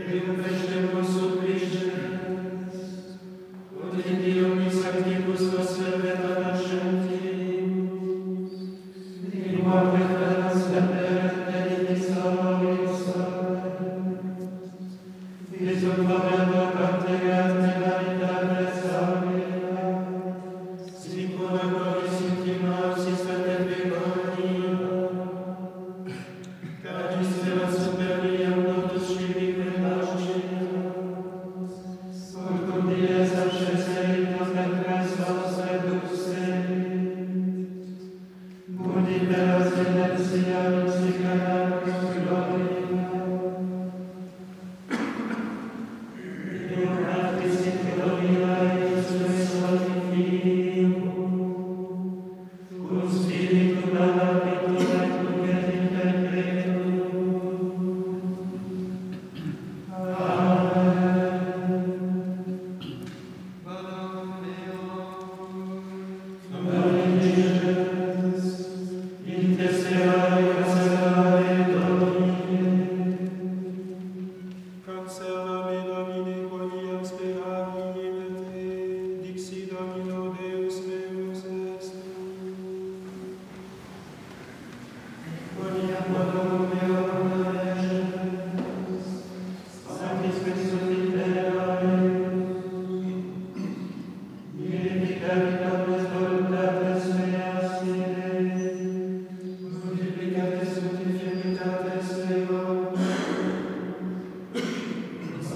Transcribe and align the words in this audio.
Amen. 0.00 0.37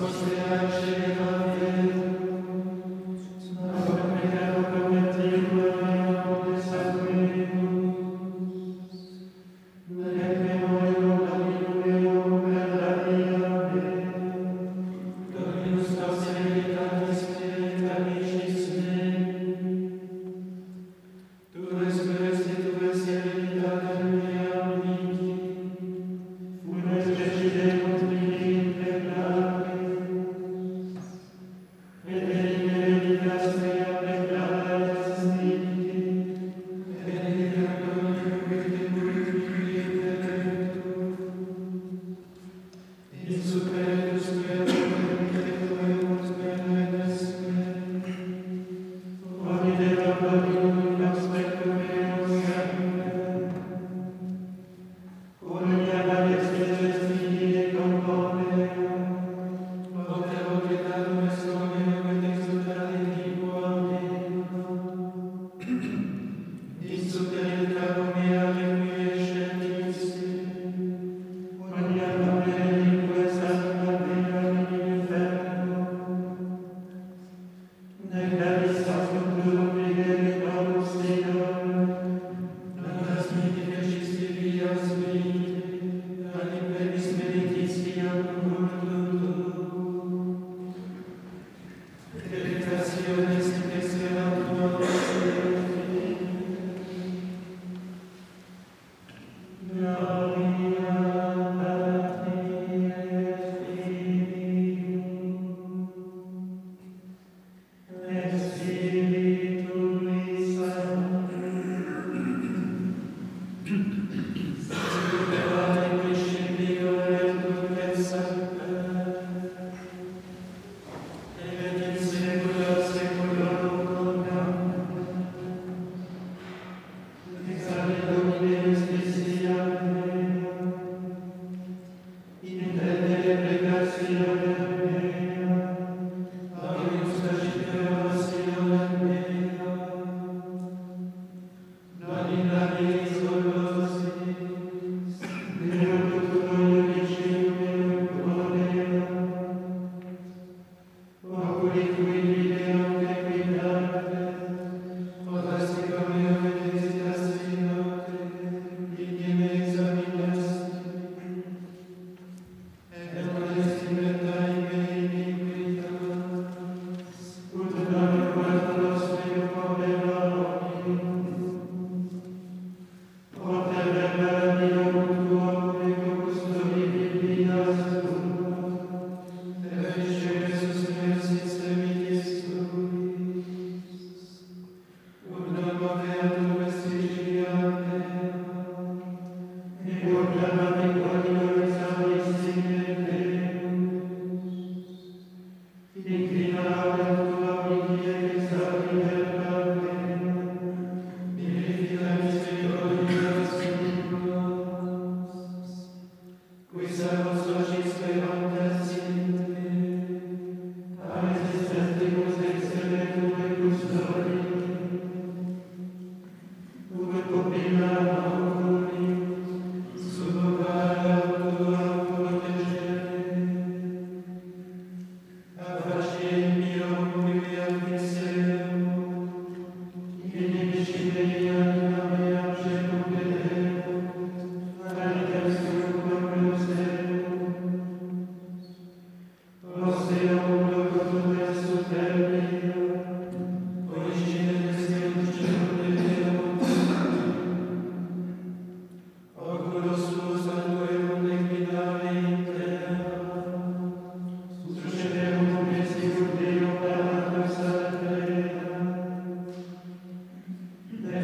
Господи, 0.02 1.01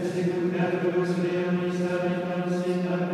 et 0.08 0.22
secundum 0.22 0.50
perducus 0.50 1.10
Deum 1.22 1.54
miserere 1.62 3.07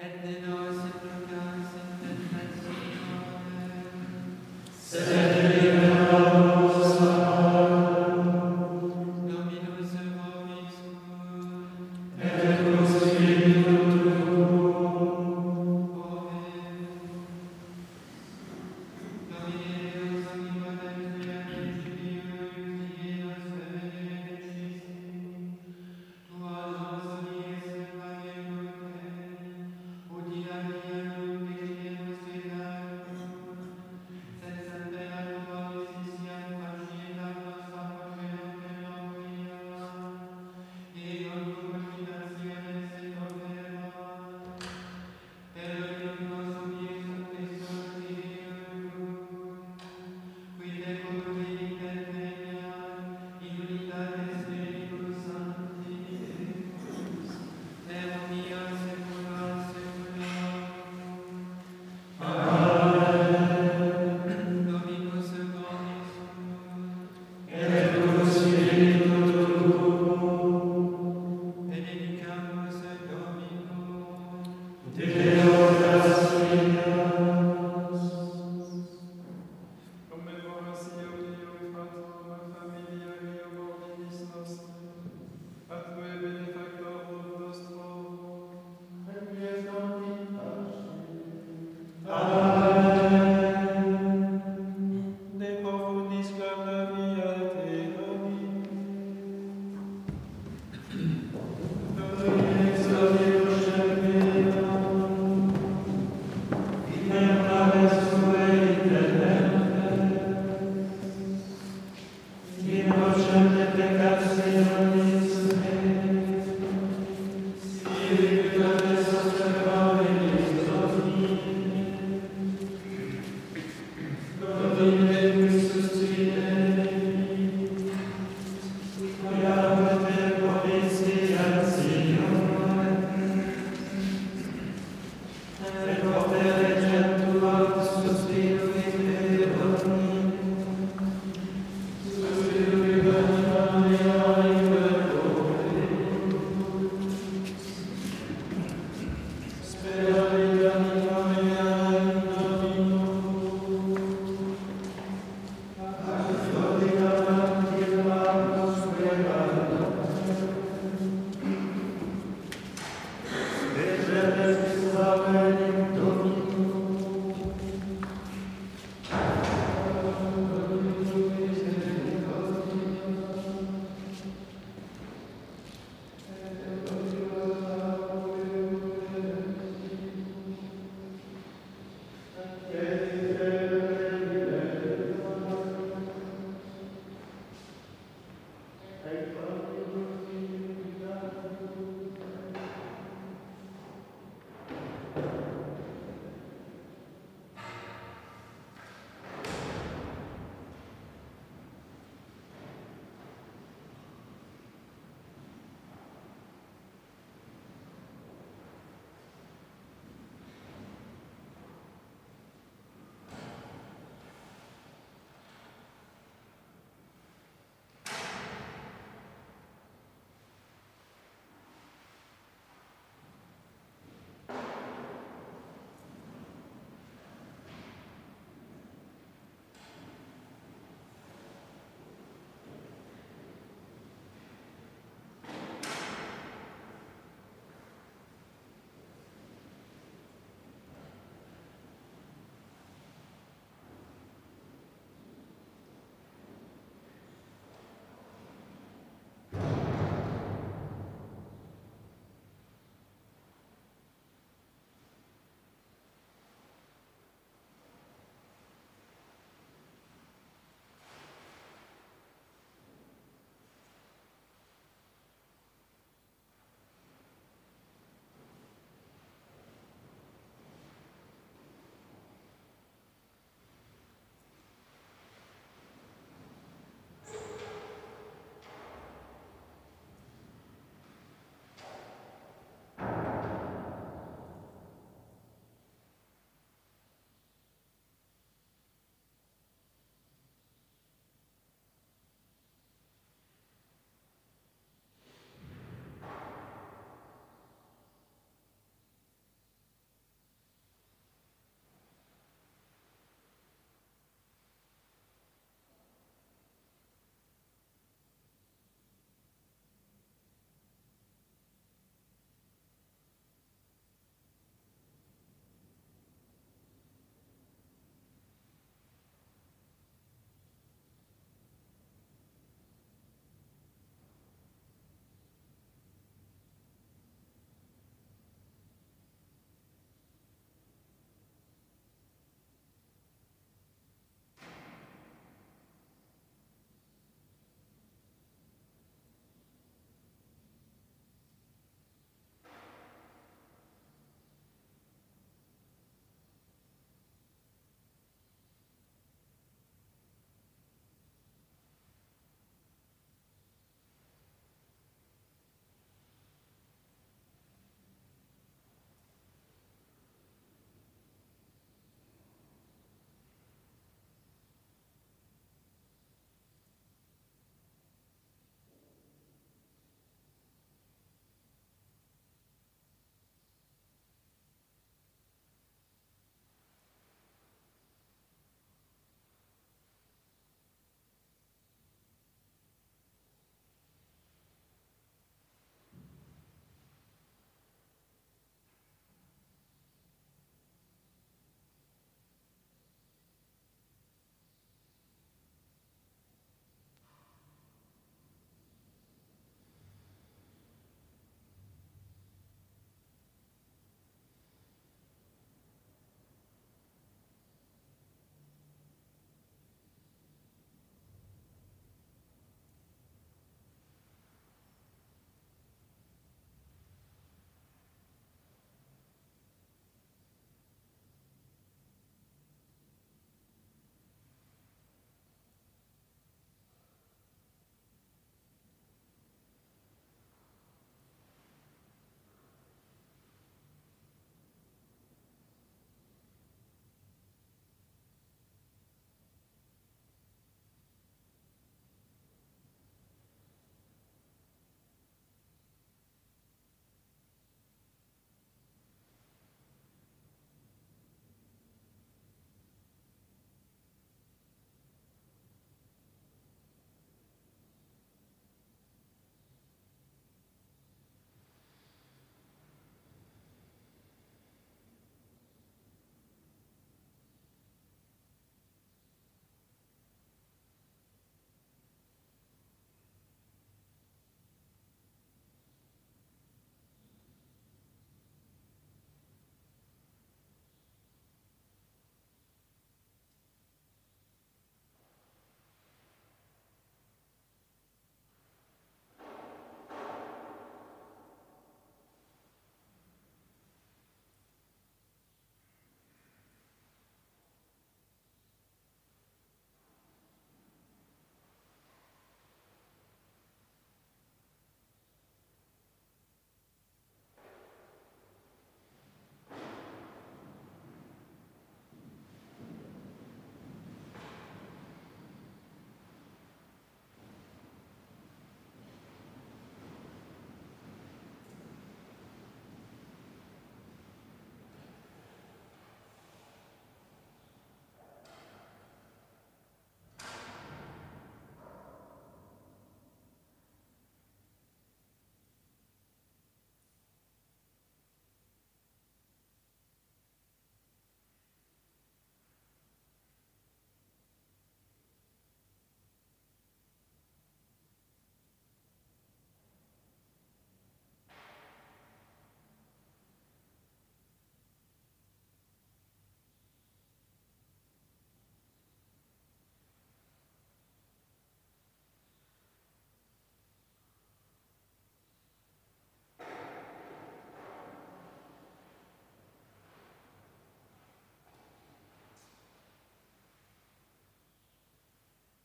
And 0.00 0.22
then 0.22 0.44
uh, 0.44 0.57